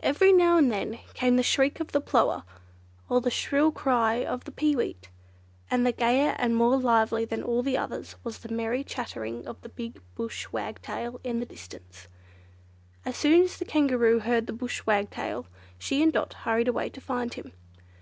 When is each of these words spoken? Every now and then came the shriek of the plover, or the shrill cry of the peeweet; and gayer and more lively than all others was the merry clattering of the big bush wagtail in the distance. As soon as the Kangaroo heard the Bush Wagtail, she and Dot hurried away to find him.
Every 0.00 0.32
now 0.32 0.56
and 0.56 0.72
then 0.72 1.00
came 1.12 1.36
the 1.36 1.42
shriek 1.42 1.78
of 1.78 1.92
the 1.92 2.00
plover, 2.00 2.44
or 3.10 3.20
the 3.20 3.30
shrill 3.30 3.72
cry 3.72 4.24
of 4.24 4.44
the 4.44 4.50
peeweet; 4.50 5.10
and 5.70 5.84
gayer 5.98 6.34
and 6.38 6.56
more 6.56 6.78
lively 6.78 7.26
than 7.26 7.42
all 7.42 7.62
others 7.76 8.16
was 8.24 8.38
the 8.38 8.48
merry 8.48 8.82
clattering 8.82 9.46
of 9.46 9.60
the 9.60 9.68
big 9.68 10.00
bush 10.14 10.46
wagtail 10.50 11.20
in 11.22 11.40
the 11.40 11.44
distance. 11.46 12.08
As 13.04 13.18
soon 13.18 13.42
as 13.42 13.58
the 13.58 13.66
Kangaroo 13.66 14.20
heard 14.20 14.46
the 14.46 14.54
Bush 14.54 14.86
Wagtail, 14.86 15.44
she 15.78 16.02
and 16.02 16.10
Dot 16.10 16.32
hurried 16.32 16.68
away 16.68 16.88
to 16.88 17.00
find 17.02 17.34
him. 17.34 17.52